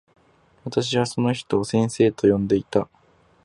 [0.63, 2.89] 私はその人を先生と呼んでいた。